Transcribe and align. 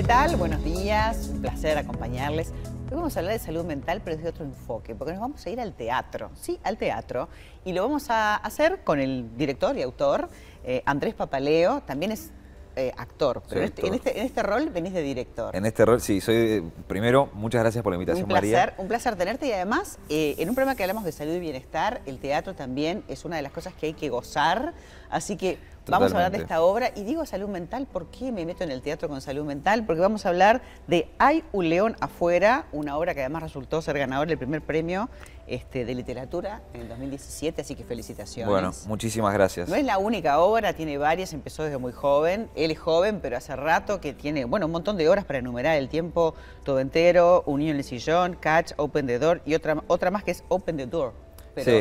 ¿Qué 0.00 0.06
tal? 0.06 0.36
Buenos 0.36 0.64
días, 0.64 1.28
un 1.30 1.42
placer 1.42 1.76
acompañarles. 1.76 2.52
Hoy 2.90 2.96
vamos 2.96 3.14
a 3.14 3.20
hablar 3.20 3.34
de 3.34 3.38
salud 3.38 3.66
mental, 3.66 4.00
pero 4.02 4.16
desde 4.16 4.30
otro 4.30 4.46
enfoque, 4.46 4.94
porque 4.94 5.12
nos 5.12 5.20
vamos 5.20 5.44
a 5.44 5.50
ir 5.50 5.60
al 5.60 5.74
teatro, 5.74 6.30
sí, 6.40 6.58
al 6.64 6.78
teatro, 6.78 7.28
y 7.66 7.74
lo 7.74 7.82
vamos 7.82 8.08
a 8.08 8.36
hacer 8.36 8.80
con 8.82 8.98
el 8.98 9.36
director 9.36 9.76
y 9.76 9.82
autor 9.82 10.30
eh, 10.64 10.82
Andrés 10.86 11.12
Papaleo, 11.12 11.82
también 11.82 12.12
es 12.12 12.30
eh, 12.76 12.92
actor, 12.96 13.42
pero 13.46 13.60
en 13.60 13.66
este, 13.66 13.86
en, 13.86 13.92
este, 13.92 14.18
en 14.20 14.24
este 14.24 14.42
rol 14.42 14.70
venís 14.70 14.94
de 14.94 15.02
director. 15.02 15.54
En 15.54 15.66
este 15.66 15.84
rol, 15.84 16.00
sí, 16.00 16.22
soy. 16.22 16.34
de- 16.34 16.62
primero, 16.86 17.28
muchas 17.34 17.60
gracias 17.60 17.84
por 17.84 17.92
la 17.92 17.96
invitación, 17.96 18.24
Un 18.24 18.28
placer, 18.30 18.52
María. 18.70 18.74
un 18.78 18.88
placer 18.88 19.16
tenerte 19.16 19.48
y 19.48 19.52
además 19.52 19.98
eh, 20.08 20.34
en 20.38 20.48
un 20.48 20.54
programa 20.54 20.76
que 20.76 20.82
hablamos 20.84 21.04
de 21.04 21.12
salud 21.12 21.34
y 21.34 21.40
bienestar, 21.40 22.00
el 22.06 22.20
teatro 22.20 22.54
también 22.54 23.04
es 23.06 23.26
una 23.26 23.36
de 23.36 23.42
las 23.42 23.52
cosas 23.52 23.74
que 23.74 23.84
hay 23.84 23.92
que 23.92 24.08
gozar, 24.08 24.72
así 25.10 25.36
que 25.36 25.58
vamos 25.86 26.12
a 26.12 26.16
hablar 26.16 26.32
de 26.32 26.38
esta 26.38 26.62
obra 26.62 26.90
y 26.94 27.04
digo 27.04 27.26
salud 27.26 27.48
mental, 27.48 27.86
¿por 27.86 28.06
qué 28.06 28.32
me 28.32 28.44
meto 28.44 28.64
en 28.64 28.70
el 28.70 28.82
teatro 28.82 29.08
con 29.08 29.20
salud 29.20 29.44
mental? 29.44 29.84
Porque 29.84 30.00
vamos 30.00 30.26
a 30.26 30.30
hablar 30.30 30.62
de 30.86 31.08
Hay 31.18 31.44
un 31.52 31.68
león 31.68 31.96
afuera, 32.00 32.66
una 32.72 32.96
obra 32.96 33.14
que 33.14 33.20
además 33.20 33.42
resultó 33.42 33.82
ser 33.82 33.98
ganador 33.98 34.28
del 34.28 34.38
primer 34.38 34.62
premio 34.62 35.08
este, 35.46 35.84
de 35.84 35.94
literatura 35.94 36.62
en 36.74 36.82
el 36.82 36.88
2017, 36.88 37.62
así 37.62 37.74
que 37.74 37.84
felicitaciones. 37.84 38.48
Bueno, 38.48 38.72
muchísimas 38.86 39.34
gracias. 39.34 39.68
No 39.68 39.74
es 39.74 39.84
la 39.84 39.98
única 39.98 40.38
obra, 40.38 40.74
tiene 40.74 40.96
varias, 40.96 41.32
empezó 41.32 41.64
desde 41.64 41.78
muy 41.78 41.92
joven. 41.92 42.48
Él 42.54 42.70
es 42.70 42.78
joven, 42.78 43.18
pero 43.20 43.36
hace 43.36 43.56
rato 43.56 44.00
que 44.00 44.12
tiene, 44.12 44.44
bueno, 44.44 44.66
un 44.66 44.72
montón 44.72 44.96
de 44.96 45.08
horas 45.08 45.24
para 45.24 45.40
enumerar 45.40 45.76
el 45.76 45.88
tiempo 45.88 46.34
todo 46.64 46.78
entero, 46.78 47.42
Un 47.46 47.60
niño 47.60 47.72
en 47.72 47.78
el 47.78 47.84
sillón, 47.84 48.36
Catch, 48.36 48.72
Open 48.76 49.06
the 49.06 49.18
Door 49.18 49.42
y 49.44 49.54
otra, 49.54 49.82
otra 49.88 50.10
más 50.10 50.22
que 50.22 50.30
es 50.30 50.44
Open 50.48 50.76
the 50.76 50.86
Door. 50.86 51.29
Pero, 51.54 51.70
Sí, 51.70 51.76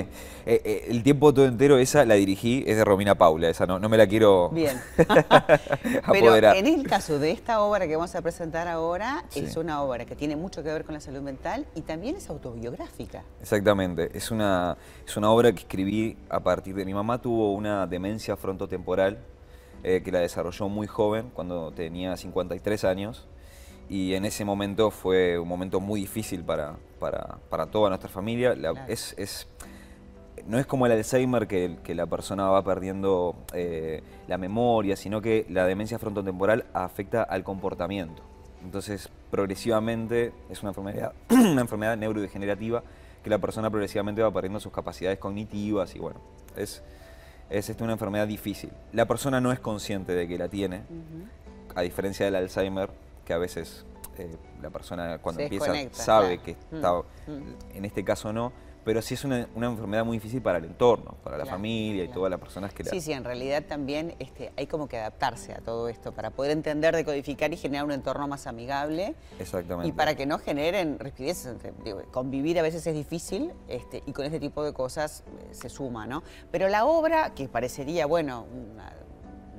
Eh, 0.45 0.61
eh, 0.65 0.85
el 0.89 1.03
tiempo 1.03 1.33
todo 1.33 1.45
entero, 1.45 1.77
esa 1.77 2.05
la 2.05 2.15
dirigí, 2.15 2.63
es 2.65 2.75
de 2.77 2.83
Romina 2.85 3.15
Paula, 3.15 3.49
esa 3.49 3.65
no, 3.67 3.77
no 3.79 3.87
me 3.89 3.97
la 3.97 4.07
quiero 4.07 4.49
Bien. 4.49 4.79
Pero 4.97 6.01
apoderar. 6.03 6.55
en 6.57 6.67
el 6.67 6.87
caso 6.87 7.19
de 7.19 7.31
esta 7.31 7.61
obra 7.61 7.87
que 7.87 7.95
vamos 7.95 8.15
a 8.15 8.21
presentar 8.21 8.67
ahora, 8.67 9.23
Sí. 9.29 9.41
es 9.41 9.55
una 9.57 9.81
obra 9.81 10.05
que 10.05 10.15
tiene 10.15 10.35
mucho 10.35 10.63
que 10.63 10.69
ver 10.71 10.83
con 10.85 10.93
la 10.93 10.99
salud 11.01 11.21
mental 11.21 11.65
y 11.75 11.81
también 11.81 12.15
es 12.15 12.29
autobiográfica. 12.29 13.23
Exactamente, 13.41 14.09
es 14.13 14.31
una, 14.31 14.77
es 15.05 15.15
una 15.17 15.29
obra 15.31 15.51
que 15.51 15.59
escribí 15.59 16.17
a 16.29 16.39
partir 16.39 16.75
de... 16.75 16.85
Mi 16.85 16.93
mamá 16.93 17.21
tuvo 17.21 17.53
una 17.53 17.85
demencia 17.85 18.35
frontotemporal 18.35 19.19
eh, 19.83 20.01
que 20.03 20.11
la 20.11 20.19
desarrolló 20.19 20.67
muy 20.67 20.87
joven, 20.87 21.29
cuando 21.33 21.71
tenía 21.71 22.17
53 22.17 22.83
años, 22.83 23.27
y 23.89 24.13
en 24.13 24.25
ese 24.25 24.45
momento 24.45 24.91
fue 24.91 25.37
un 25.39 25.47
momento 25.47 25.79
muy 25.79 26.01
difícil 26.01 26.43
para, 26.43 26.75
para, 26.99 27.37
para 27.49 27.65
toda 27.65 27.89
nuestra 27.89 28.09
familia. 28.09 28.55
La- 28.55 28.71
Claro. 28.71 28.85
es, 28.91 29.15
es- 29.17 29.47
no 30.45 30.57
es 30.57 30.65
como 30.65 30.85
el 30.85 30.91
Alzheimer 30.93 31.47
que, 31.47 31.77
que 31.83 31.93
la 31.95 32.05
persona 32.05 32.47
va 32.49 32.63
perdiendo 32.63 33.35
eh, 33.53 34.01
la 34.27 34.37
memoria, 34.37 34.95
sino 34.95 35.21
que 35.21 35.45
la 35.49 35.65
demencia 35.65 35.99
frontotemporal 35.99 36.65
afecta 36.73 37.23
al 37.23 37.43
comportamiento. 37.43 38.23
Entonces, 38.63 39.09
progresivamente 39.31 40.31
es 40.49 40.61
una 40.61 40.69
enfermedad, 40.69 41.13
una 41.29 41.61
enfermedad 41.61 41.97
neurodegenerativa 41.97 42.83
que 43.23 43.29
la 43.29 43.37
persona 43.37 43.69
progresivamente 43.69 44.21
va 44.21 44.31
perdiendo 44.31 44.59
sus 44.59 44.71
capacidades 44.71 45.19
cognitivas 45.19 45.93
y 45.95 45.99
bueno, 45.99 46.19
es, 46.55 46.81
es 47.49 47.69
este, 47.69 47.83
una 47.83 47.93
enfermedad 47.93 48.27
difícil. 48.27 48.69
La 48.93 49.05
persona 49.05 49.41
no 49.41 49.51
es 49.51 49.59
consciente 49.59 50.13
de 50.13 50.27
que 50.27 50.37
la 50.37 50.47
tiene, 50.47 50.81
a 51.75 51.81
diferencia 51.81 52.25
del 52.25 52.35
Alzheimer, 52.35 52.89
que 53.29 53.33
a 53.35 53.37
veces 53.37 53.85
eh, 54.17 54.35
la 54.59 54.71
persona 54.71 55.19
cuando 55.19 55.37
Se 55.37 55.43
empieza 55.43 55.67
sabe 55.91 56.39
claro. 56.39 56.43
que 56.43 56.55
Mm, 56.71 56.75
está, 56.75 56.93
mm. 57.31 57.75
en 57.77 57.85
este 57.85 58.03
caso 58.03 58.33
no, 58.33 58.51
pero 58.83 59.03
sí 59.03 59.13
es 59.13 59.23
una, 59.23 59.47
una 59.53 59.67
enfermedad 59.67 60.03
muy 60.03 60.17
difícil 60.17 60.41
para 60.41 60.57
el 60.57 60.65
entorno, 60.65 61.13
para 61.23 61.37
la 61.37 61.43
Claro, 61.43 61.57
familia 61.57 62.05
y 62.05 62.07
todas 62.07 62.31
las 62.31 62.39
personas 62.39 62.73
que 62.73 62.83
la... 62.83 62.89
Sí, 62.89 63.01
sí, 63.01 63.11
en 63.13 63.23
realidad 63.23 63.65
también 63.67 64.15
este, 64.17 64.51
hay 64.57 64.65
como 64.65 64.87
que 64.87 64.97
adaptarse 64.97 65.53
a 65.53 65.59
todo 65.59 65.89
esto 65.89 66.11
para 66.11 66.31
poder 66.31 66.49
entender, 66.53 66.95
decodificar 66.95 67.53
y 67.53 67.57
generar 67.57 67.85
un 67.85 67.91
entorno 67.91 68.27
más 68.27 68.47
amigable. 68.47 69.13
Exactamente. 69.39 69.87
Y 69.89 69.91
para 69.91 70.15
que 70.15 70.25
no 70.25 70.39
generen 70.39 70.97
rispideces, 70.97 71.55
convivir 72.09 72.57
a 72.57 72.63
veces 72.63 72.87
es 72.87 72.95
difícil 72.95 73.53
este, 73.67 74.01
y 74.07 74.11
con 74.11 74.25
este 74.25 74.39
tipo 74.39 74.63
de 74.63 74.73
cosas 74.73 75.23
eh, 75.37 75.49
se 75.53 75.69
suma, 75.69 76.07
¿no? 76.07 76.23
Pero 76.51 76.67
la 76.67 76.85
obra, 76.85 77.35
que 77.35 77.47
parecería, 77.47 78.07
bueno, 78.07 78.47
una- 78.73 78.91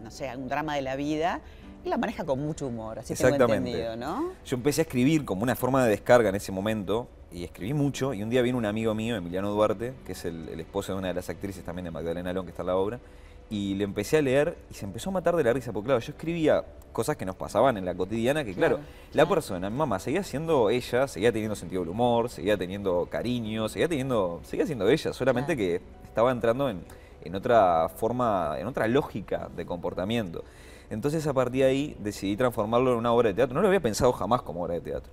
no 0.02 0.10
sé, 0.10 0.34
un 0.36 0.48
drama 0.48 0.74
de 0.74 0.82
la 0.82 0.96
vida, 0.96 1.40
la 1.84 1.96
maneja 1.96 2.24
con 2.24 2.38
mucho 2.40 2.66
humor, 2.66 2.98
así 2.98 3.14
tengo 3.14 3.28
Exactamente. 3.34 3.70
entendido, 3.70 3.96
¿no? 3.96 4.32
Yo 4.44 4.56
empecé 4.56 4.82
a 4.82 4.84
escribir 4.84 5.24
como 5.24 5.42
una 5.42 5.56
forma 5.56 5.82
de 5.84 5.90
descarga 5.90 6.28
en 6.28 6.34
ese 6.34 6.52
momento 6.52 7.08
y 7.32 7.44
escribí 7.44 7.72
mucho 7.74 8.12
y 8.12 8.22
un 8.22 8.30
día 8.30 8.42
vino 8.42 8.58
un 8.58 8.66
amigo 8.66 8.94
mío, 8.94 9.16
Emiliano 9.16 9.50
Duarte, 9.50 9.94
que 10.04 10.12
es 10.12 10.24
el, 10.24 10.48
el 10.48 10.60
esposo 10.60 10.92
de 10.92 10.98
una 10.98 11.08
de 11.08 11.14
las 11.14 11.28
actrices 11.30 11.64
también 11.64 11.84
de 11.84 11.90
Magdalena 11.90 12.30
Alón, 12.30 12.44
que 12.44 12.50
está 12.50 12.62
en 12.62 12.66
la 12.66 12.76
obra, 12.76 13.00
y 13.48 13.74
le 13.74 13.84
empecé 13.84 14.18
a 14.18 14.22
leer 14.22 14.56
y 14.70 14.74
se 14.74 14.84
empezó 14.84 15.10
a 15.10 15.12
matar 15.14 15.34
de 15.36 15.42
la 15.42 15.52
risa, 15.52 15.72
porque 15.72 15.86
claro, 15.86 16.00
yo 16.00 16.12
escribía 16.12 16.64
cosas 16.92 17.16
que 17.16 17.24
nos 17.24 17.36
pasaban 17.36 17.76
en 17.76 17.84
la 17.84 17.94
cotidiana, 17.94 18.44
que 18.44 18.52
claro, 18.54 18.76
Claro, 18.76 18.88
la 19.08 19.12
claro. 19.12 19.28
persona, 19.28 19.70
mi 19.70 19.76
mamá, 19.76 19.98
seguía 19.98 20.22
siendo 20.22 20.70
ella, 20.70 21.08
seguía 21.08 21.32
teniendo 21.32 21.56
sentido 21.56 21.82
del 21.82 21.88
humor, 21.90 22.28
seguía 22.30 22.56
teniendo 22.56 23.06
cariño, 23.10 23.68
seguía 23.68 23.88
teniendo, 23.88 24.40
seguía 24.44 24.66
siendo 24.66 24.88
ella, 24.88 25.12
solamente 25.12 25.56
Claro. 25.56 25.68
que 25.68 25.80
estaba 26.06 26.30
entrando 26.32 26.68
en, 26.68 26.82
en 27.24 27.34
otra 27.34 27.88
forma, 27.88 28.56
en 28.58 28.66
otra 28.66 28.86
lógica 28.88 29.48
de 29.56 29.64
comportamiento. 29.66 30.44
Entonces 30.90 31.26
a 31.26 31.32
partir 31.32 31.62
de 31.62 31.68
ahí 31.68 31.96
decidí 32.00 32.36
transformarlo 32.36 32.92
en 32.92 32.98
una 32.98 33.12
obra 33.12 33.28
de 33.28 33.34
teatro. 33.34 33.54
No 33.54 33.62
lo 33.62 33.68
había 33.68 33.80
pensado 33.80 34.12
jamás 34.12 34.42
como 34.42 34.62
obra 34.62 34.74
de 34.74 34.80
teatro. 34.80 35.12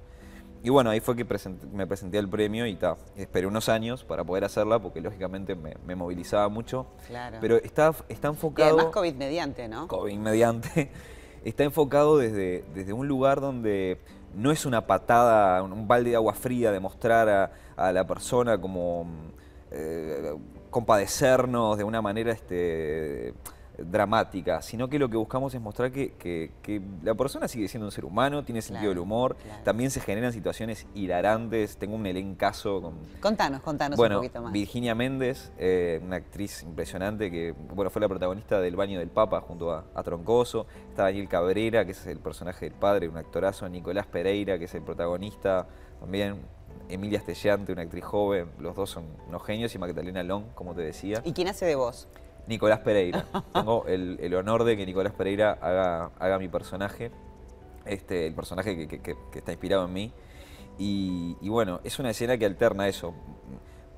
Y 0.64 0.70
bueno, 0.70 0.90
ahí 0.90 1.00
fue 1.00 1.16
que 1.16 1.26
me 1.72 1.86
presenté 1.86 2.18
al 2.18 2.28
premio 2.28 2.66
y 2.66 2.76
ta, 2.76 2.98
esperé 3.16 3.46
unos 3.46 3.70
años 3.70 4.04
para 4.04 4.24
poder 4.24 4.44
hacerla 4.44 4.80
porque 4.80 5.00
lógicamente 5.02 5.56
me, 5.56 5.76
me 5.86 5.96
movilizaba 5.96 6.50
mucho. 6.50 6.88
Claro. 7.08 7.38
Pero 7.40 7.58
está, 7.58 7.94
está 8.10 8.28
y 8.28 8.32
enfocado... 8.32 8.76
además 8.76 8.94
COVID 8.94 9.14
mediante, 9.14 9.68
¿no? 9.68 9.88
COVID 9.88 10.18
mediante, 10.18 10.90
está 11.46 11.64
enfocado 11.64 12.18
desde, 12.18 12.66
desde 12.74 12.92
un 12.92 13.08
lugar 13.08 13.40
donde 13.40 14.00
no 14.36 14.52
es 14.52 14.66
una 14.66 14.88
patada, 14.88 15.62
un, 15.62 15.88
balde 15.88 16.10
de 16.10 16.16
agua 16.16 16.34
fría 16.34 16.72
de 16.72 16.80
mostrar 16.80 17.30
a, 17.30 17.52
a 17.76 17.92
la 17.92 18.06
persona 18.08 18.60
como 18.60 19.06
eh, 19.72 20.36
compadecernos 20.70 21.78
de 21.78 21.84
una 21.84 22.02
manera 22.02 22.32
este, 22.32 23.34
dramática, 23.78 24.62
sino 24.62 24.88
que 24.90 24.98
lo 25.00 25.10
que 25.10 25.18
buscamos 25.18 25.54
es 25.54 25.62
mostrar 25.62 25.92
que, 25.92 26.14
que- 26.14 26.52
que 26.62 26.82
la 27.04 27.14
persona 27.16 27.48
sigue 27.48 27.68
siendo 27.68 27.86
un 27.88 27.92
ser 27.92 28.06
humano, 28.06 28.44
tiene 28.44 28.62
sentido 28.62 28.78
Claro, 28.82 28.90
del 28.92 29.00
humor, 29.00 29.36
claro. 29.36 29.64
también 29.64 29.92
se 29.92 30.00
generan 30.00 30.34
situaciones 30.34 30.86
hilarantes, 30.96 31.78
tengo 31.78 31.96
un 31.96 32.06
elencazo 32.06 32.82
con 32.82 32.96
Contanos, 33.22 33.62
contanos 33.62 33.98
bueno, 33.98 34.16
un 34.16 34.22
poquito 34.24 34.42
más. 34.42 34.52
Virginia 34.52 34.96
Méndez, 34.96 35.52
eh, 35.58 36.02
una 36.04 36.18
actriz 36.18 36.64
impresionante 36.64 37.30
que 37.32 37.54
bueno, 37.74 37.90
fue 37.90 38.02
la 38.02 38.08
protagonista 38.08 38.60
del 38.60 38.76
Baño 38.76 39.00
del 39.00 39.10
Papa 39.10 39.42
junto 39.42 39.72
a, 39.72 39.86
a 39.94 40.04
Troncoso. 40.04 40.66
Está 40.90 41.04
Daniel 41.04 41.28
Cabrera, 41.28 41.86
que 41.86 41.92
es 41.92 42.06
el 42.08 42.20
personaje 42.20 42.66
del 42.66 42.74
padre, 42.74 43.08
un 43.08 43.18
actorazo. 43.18 43.68
Nicolás 43.70 44.06
Pereira, 44.08 44.58
que 44.58 44.66
es 44.66 44.76
el 44.76 44.82
protagonista. 44.82 45.68
También 46.00 46.42
Emilia 46.90 47.20
Estellante, 47.20 47.72
una 47.74 47.82
actriz 47.84 48.04
joven. 48.04 48.50
Los 48.60 48.76
dos 48.76 48.90
son 48.90 49.06
unos 49.28 49.44
genios. 49.44 49.74
Y 49.76 49.78
Magdalena 49.78 50.24
Long, 50.24 50.46
como 50.56 50.74
te 50.74 50.82
decía. 50.82 51.22
¿Y 51.26 51.34
quién 51.34 51.48
hace 51.48 51.66
de 51.66 51.76
vos? 51.76 52.08
Nicolás 52.48 52.80
Pereira. 52.80 53.26
Tengo 53.54 53.86
el, 53.88 54.18
el 54.22 54.34
honor 54.36 54.64
de 54.64 54.78
que 54.78 54.86
Nicolás 54.86 55.14
Pereira 55.14 55.58
haga, 55.62 56.12
haga 56.20 56.40
mi 56.40 56.48
personaje, 56.48 57.12
este, 57.86 58.28
el 58.28 58.34
personaje 58.34 58.76
que, 58.76 58.88
que- 58.88 59.00
que- 59.02 59.16
que 59.32 59.40
está 59.40 59.52
inspirado 59.52 59.86
en 59.86 59.94
mí. 59.94 60.12
Y, 60.80 61.36
y 61.42 61.50
bueno, 61.50 61.80
es 61.84 61.98
una 62.00 62.12
escena 62.12 62.38
que 62.38 62.46
alterna 62.46 62.88
eso. 62.88 63.14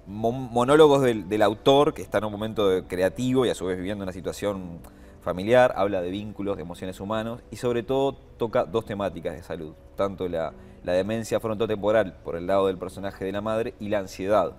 Mon- 0.07 0.51
monólogos 0.51 1.01
del, 1.01 1.27
del 1.29 1.41
autor, 1.41 1.93
que 1.93 2.01
está 2.01 2.17
en 2.17 2.25
un 2.25 2.31
momento 2.31 2.85
creativo 2.87 3.45
y 3.45 3.49
a 3.49 3.55
su 3.55 3.65
vez 3.65 3.77
viviendo 3.77 4.03
una 4.03 4.13
situación 4.13 4.79
familiar, 5.21 5.73
habla 5.75 6.01
de 6.01 6.09
vínculos, 6.09 6.55
de 6.55 6.63
emociones 6.63 6.99
humanos 6.99 7.41
y 7.51 7.57
sobre 7.57 7.83
todo 7.83 8.13
toca 8.13 8.63
dos 8.63 8.85
temáticas 8.85 9.35
de 9.35 9.43
salud, 9.43 9.73
tanto 9.97 10.27
la, 10.29 10.53
la 10.83 10.93
demencia 10.93 11.39
frontotemporal 11.41 12.13
por 12.23 12.37
el 12.37 12.47
lado 12.47 12.67
del 12.67 12.77
personaje 12.77 13.25
de 13.25 13.33
la 13.33 13.41
madre 13.41 13.75
y 13.79 13.89
la 13.89 13.99
ansiedad 13.99 14.53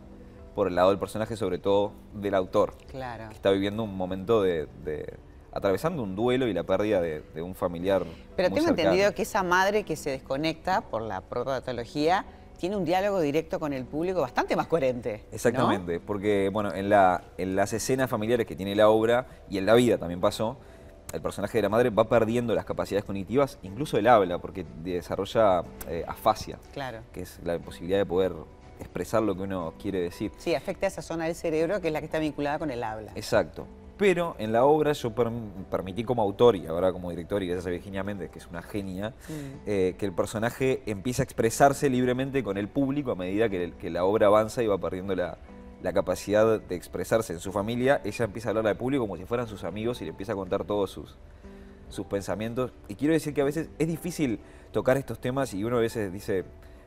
por 0.54 0.66
el 0.68 0.74
lado 0.74 0.90
del 0.90 0.98
personaje, 0.98 1.36
sobre 1.36 1.58
todo 1.58 1.92
del 2.14 2.34
autor 2.34 2.74
Claro. 2.90 3.28
que 3.28 3.34
está 3.34 3.50
viviendo 3.50 3.82
un 3.84 3.96
momento 3.96 4.42
de, 4.42 4.66
de- 4.84 5.16
atravesando 5.52 6.02
un 6.02 6.14
duelo 6.14 6.46
y 6.46 6.52
la 6.54 6.62
pérdida 6.64 7.00
de, 7.00 7.22
de 7.34 7.42
un 7.42 7.54
familiar. 7.54 8.04
Pero 8.36 8.50
muy 8.50 8.56
tengo 8.58 8.68
cercano. 8.68 8.88
entendido 8.90 9.14
que 9.14 9.22
esa 9.22 9.42
madre 9.42 9.84
que 9.84 9.96
se 9.96 10.10
desconecta 10.10 10.80
por 10.82 11.02
la 11.02 11.20
patología 11.22 12.24
tiene 12.58 12.76
un 12.76 12.84
diálogo 12.84 13.20
directo 13.20 13.58
con 13.58 13.72
el 13.72 13.84
público 13.86 14.20
bastante 14.20 14.54
más 14.54 14.66
coherente. 14.66 15.24
¿no? 15.30 15.34
Exactamente, 15.34 15.98
porque 15.98 16.50
bueno, 16.52 16.72
en, 16.74 16.88
la, 16.90 17.22
en 17.38 17.56
las 17.56 17.72
escenas 17.72 18.10
familiares 18.10 18.46
que 18.46 18.54
tiene 18.54 18.74
la 18.74 18.90
obra 18.90 19.26
y 19.48 19.56
en 19.58 19.66
la 19.66 19.74
vida 19.74 19.96
también 19.98 20.20
pasó, 20.20 20.58
el 21.12 21.22
personaje 21.22 21.58
de 21.58 21.62
la 21.62 21.68
madre 21.68 21.90
va 21.90 22.08
perdiendo 22.08 22.54
las 22.54 22.64
capacidades 22.64 23.04
cognitivas, 23.04 23.58
incluso 23.62 23.96
el 23.96 24.06
habla, 24.06 24.38
porque 24.38 24.64
desarrolla 24.84 25.64
eh, 25.88 26.04
afasia, 26.06 26.58
Claro. 26.72 27.00
que 27.12 27.22
es 27.22 27.40
la 27.42 27.58
posibilidad 27.58 27.98
de 27.98 28.06
poder 28.06 28.32
expresar 28.80 29.22
lo 29.22 29.34
que 29.36 29.42
uno 29.42 29.74
quiere 29.80 30.00
decir. 30.00 30.32
Sí, 30.38 30.54
afecta 30.54 30.86
a 30.86 30.88
esa 30.88 31.02
zona 31.02 31.26
del 31.26 31.34
cerebro 31.34 31.80
que 31.80 31.88
es 31.88 31.92
la 31.92 32.00
que 32.00 32.06
está 32.06 32.18
vinculada 32.18 32.58
con 32.58 32.70
el 32.70 32.82
habla. 32.82 33.12
Exacto. 33.14 33.66
Pero 33.96 34.34
en 34.38 34.50
la 34.52 34.64
obra 34.64 34.92
yo 34.92 35.14
per- 35.14 35.30
permití 35.70 36.04
como 36.04 36.22
autor 36.22 36.56
y 36.56 36.66
ahora 36.66 36.90
como 36.90 37.10
director, 37.10 37.42
y 37.42 37.46
gracias 37.46 37.66
a 37.66 37.70
Virginia 37.70 38.02
Méndez, 38.02 38.30
que 38.30 38.38
es 38.38 38.46
una 38.46 38.62
genia, 38.62 39.10
Mm. 39.28 39.32
eh, 39.66 39.94
que 39.98 40.06
el 40.06 40.12
personaje 40.12 40.82
empieza 40.86 41.22
a 41.22 41.24
expresarse 41.24 41.90
libremente 41.90 42.42
con 42.42 42.56
el 42.56 42.66
público 42.68 43.10
a 43.12 43.14
medida 43.14 43.50
que, 43.50 43.74
que 43.78 43.90
la 43.90 44.04
obra 44.04 44.28
avanza 44.28 44.62
y 44.62 44.66
va 44.66 44.78
perdiendo 44.78 45.14
la, 45.14 45.36
la 45.82 45.92
capacidad 45.92 46.60
de 46.60 46.74
expresarse 46.74 47.34
en 47.34 47.40
su 47.40 47.52
familia. 47.52 48.00
Ella 48.04 48.24
empieza 48.24 48.48
a 48.48 48.50
hablar 48.50 48.68
al 48.68 48.76
público 48.78 49.02
como 49.02 49.18
si 49.18 49.26
fueran 49.26 49.46
sus 49.46 49.64
amigos 49.64 50.00
y 50.00 50.04
le 50.04 50.10
empieza 50.12 50.32
a 50.32 50.34
contar 50.36 50.64
todos 50.64 50.90
sus, 50.90 51.16
sus 51.90 52.06
pensamientos. 52.06 52.72
Y 52.88 52.94
quiero 52.94 53.12
decir 53.12 53.34
que 53.34 53.42
a 53.42 53.44
veces 53.44 53.68
es 53.78 53.86
difícil 53.86 54.40
tocar 54.72 54.96
estos 54.96 55.18
temas 55.20 55.52
y 55.52 55.62
uno 55.62 55.76
a 55.76 55.80
veces 55.80 56.10
dice, 56.10 56.44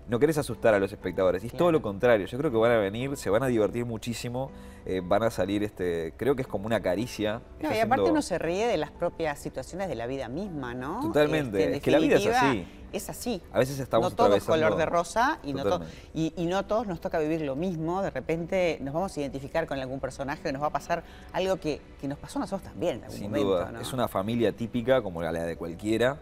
no 0.07 0.19
querés 0.19 0.37
asustar 0.37 0.73
a 0.73 0.79
los 0.79 0.91
espectadores. 0.91 1.43
Y 1.43 1.47
es 1.47 1.53
todo 1.53 1.71
lo 1.71 1.81
contrario. 1.81 2.25
Yo 2.25 2.37
creo 2.37 2.51
que 2.51 2.57
van 2.57 2.71
a 2.71 2.77
venir, 2.77 3.15
se 3.17 3.29
van 3.29 3.43
a 3.43 3.47
divertir 3.47 3.85
muchísimo, 3.85 4.51
eh, 4.85 5.01
van 5.03 5.23
a 5.23 5.29
salir, 5.29 5.63
este, 5.63 6.13
creo 6.17 6.35
que 6.35 6.41
es 6.41 6.47
como 6.47 6.65
una 6.65 6.81
caricia. 6.81 7.41
No, 7.61 7.73
y 7.73 7.79
aparte 7.79 8.09
uno 8.09 8.21
se 8.21 8.37
ríe 8.37 8.67
de 8.67 8.77
las 8.77 8.91
propias 8.91 9.39
situaciones 9.39 9.87
de 9.87 9.95
la 9.95 10.07
vida 10.07 10.27
misma, 10.27 10.73
¿no? 10.73 10.99
Totalmente. 11.01 11.63
Este, 11.63 11.77
es 11.77 11.83
que 11.83 11.91
la 11.91 11.99
vida 11.99 12.17
es 12.17 12.27
así. 12.27 12.67
Es 12.91 13.09
así. 13.09 13.41
A 13.51 13.57
veces 13.57 13.79
estamos 13.79 14.11
No 14.11 14.15
todo 14.15 14.35
es 14.35 14.43
color 14.43 14.75
de 14.75 14.85
rosa 14.85 15.39
y 15.43 15.53
no, 15.53 15.81
y, 16.13 16.31
y 16.37 16.45
no 16.45 16.63
todos 16.65 16.85
nos 16.85 17.01
toca 17.01 17.17
vivir 17.17 17.41
lo 17.41 17.55
mismo. 17.55 18.03
De 18.03 18.11
repente 18.11 18.77
nos 18.81 18.93
vamos 18.93 19.17
a 19.17 19.19
identificar 19.19 19.65
con 19.65 19.79
algún 19.79 19.99
personaje 19.99 20.51
nos 20.51 20.61
va 20.61 20.67
a 20.67 20.71
pasar 20.71 21.03
algo 21.31 21.57
que, 21.57 21.81
nos 22.03 22.19
pasó 22.19 22.37
a 22.37 22.41
nosotros 22.41 22.69
también 22.69 22.97
en 22.97 23.03
algún 23.05 23.17
Sin 23.17 23.31
momento. 23.31 23.47
Duda. 23.47 23.81
Es 23.81 23.93
una 23.93 24.07
familia 24.07 24.51
típica 24.51 25.01
como 25.01 25.23
la 25.23 25.31
de 25.31 25.55
cualquiera 25.55 26.19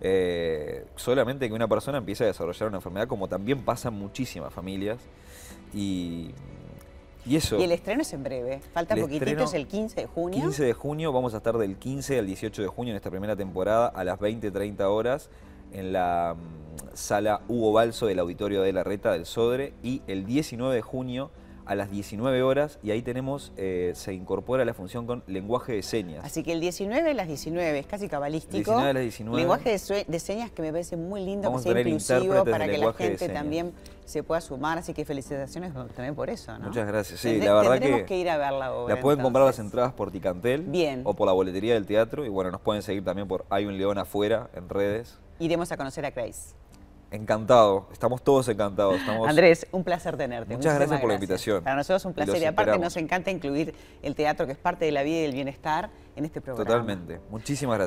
eh, 0.00 0.86
solamente 0.96 1.48
que 1.48 1.54
una 1.54 1.68
persona 1.68 1.98
empiece 1.98 2.24
a 2.24 2.28
desarrollar 2.28 2.68
una 2.68 2.78
enfermedad, 2.78 3.08
como 3.08 3.28
también 3.28 3.64
pasa 3.64 3.88
en 3.88 3.94
muchísimas 3.94 4.52
familias. 4.52 4.98
Y, 5.74 6.30
y 7.26 7.36
eso. 7.36 7.58
Y 7.58 7.64
el 7.64 7.72
estreno 7.72 8.02
es 8.02 8.12
en 8.12 8.22
breve, 8.22 8.60
falta 8.72 8.96
poquitito, 8.96 9.44
es 9.44 9.54
el 9.54 9.66
15 9.66 10.00
de 10.02 10.06
junio. 10.06 10.40
15 10.40 10.64
de 10.64 10.72
junio, 10.72 11.12
vamos 11.12 11.34
a 11.34 11.38
estar 11.38 11.58
del 11.58 11.76
15 11.76 12.18
al 12.18 12.26
18 12.26 12.62
de 12.62 12.68
junio 12.68 12.92
en 12.92 12.96
esta 12.96 13.10
primera 13.10 13.36
temporada 13.36 13.88
a 13.88 14.04
las 14.04 14.18
20-30 14.18 14.80
horas 14.82 15.30
en 15.72 15.92
la 15.92 16.34
mm, 16.36 16.96
sala 16.96 17.42
Hugo 17.48 17.72
Balso 17.72 18.06
del 18.06 18.18
Auditorio 18.20 18.62
de 18.62 18.72
la 18.72 18.84
Reta 18.84 19.12
del 19.12 19.26
Sodre 19.26 19.74
y 19.82 20.02
el 20.06 20.24
19 20.24 20.74
de 20.74 20.82
junio 20.82 21.30
a 21.68 21.74
las 21.74 21.90
19 21.90 22.42
horas 22.42 22.78
y 22.82 22.90
ahí 22.90 23.02
tenemos, 23.02 23.52
eh, 23.58 23.92
se 23.94 24.14
incorpora 24.14 24.64
la 24.64 24.72
función 24.72 25.06
con 25.06 25.22
lenguaje 25.26 25.74
de 25.74 25.82
señas. 25.82 26.24
Así 26.24 26.42
que 26.42 26.52
el 26.52 26.60
19 26.60 27.10
a 27.10 27.14
las 27.14 27.28
19, 27.28 27.78
es 27.78 27.86
casi 27.86 28.08
cabalístico. 28.08 28.70
19 28.70 28.88
a 28.88 28.92
las 28.94 29.02
19. 29.02 29.38
Lenguaje 29.38 29.70
de, 30.08 30.18
señas 30.18 30.50
que 30.50 30.62
me 30.62 30.72
parece 30.72 30.96
muy 30.96 31.24
lindo, 31.24 31.54
que 31.54 31.62
sea 31.62 31.78
inclusivo 31.78 32.44
para 32.46 32.66
que 32.66 32.78
la 32.78 32.92
gente 32.94 33.28
también 33.28 33.72
se 34.06 34.22
pueda 34.22 34.40
sumar, 34.40 34.78
así 34.78 34.94
que 34.94 35.04
felicitaciones 35.04 35.74
también 35.74 36.14
por 36.14 36.30
eso, 36.30 36.58
¿no? 36.58 36.68
Muchas 36.68 36.86
gracias, 36.88 37.20
sí, 37.20 37.38
la 37.38 37.52
verdad 37.52 37.78
que... 37.78 38.06
que 38.06 38.16
ir 38.16 38.30
a 38.30 38.38
ver 38.38 38.52
la 38.52 38.72
obra. 38.72 38.94
La 38.94 39.00
pueden 39.02 39.20
comprar 39.20 39.44
las 39.44 39.58
entradas 39.58 39.92
por 39.92 40.10
Ticantel. 40.10 40.62
Bien. 40.62 41.02
O 41.04 41.12
por 41.12 41.26
la 41.26 41.34
boletería 41.34 41.74
del 41.74 41.84
teatro 41.84 42.24
y 42.24 42.30
bueno, 42.30 42.50
nos 42.50 42.62
pueden 42.62 42.82
seguir 42.82 43.04
también 43.04 43.28
por 43.28 43.44
Hay 43.50 43.66
un 43.66 43.76
León 43.76 43.98
afuera 43.98 44.48
en 44.54 44.70
redes. 44.70 45.18
Iremos 45.38 45.70
a 45.70 45.76
conocer 45.76 46.06
a 46.06 46.10
Grace. 46.10 46.54
Encantado, 47.10 47.88
estamos 47.90 48.22
todos 48.22 48.48
encantados. 48.48 49.00
Andrés, 49.26 49.66
un 49.72 49.82
placer 49.82 50.16
tenerte. 50.16 50.54
Muchas 50.54 50.74
gracias 50.74 51.00
por 51.00 51.08
la 51.08 51.14
invitación. 51.14 51.64
Para 51.64 51.76
nosotros 51.76 52.02
es 52.02 52.06
un 52.06 52.12
placer 52.12 52.42
y, 52.42 52.44
aparte 52.44 52.78
nos 52.78 52.96
encanta 52.98 53.30
incluir 53.30 53.74
el 54.02 54.14
teatro 54.14 54.44
que 54.44 54.52
es 54.52 54.58
parte 54.58 54.84
de 54.84 54.92
la 54.92 55.02
vida 55.02 55.18
y 55.18 55.22
del 55.22 55.32
bienestar 55.32 55.88
en 56.16 56.26
este 56.26 56.42
programa. 56.42 56.68
Totalmente, 56.68 57.20
muchísimas 57.30 57.78
gracias. 57.78 57.86